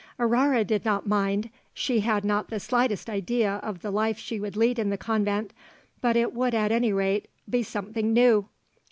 Aurore 0.19 0.63
did 0.63 0.83
not 0.83 1.05
mind. 1.05 1.51
She 1.75 1.99
had 1.99 2.25
not 2.25 2.49
the 2.49 2.59
slightest 2.59 3.07
idea 3.07 3.57
of 3.57 3.83
the 3.83 3.91
life 3.91 4.17
she 4.17 4.39
would 4.39 4.57
lead 4.57 4.79
in 4.79 4.89
the 4.89 4.97
convent, 4.97 5.53
but 6.01 6.15
it 6.17 6.33
would 6.33 6.55
at 6.55 6.71
any 6.71 6.91
rate 6.91 7.27
be 7.47 7.61
something 7.61 8.11
new. 8.11 8.47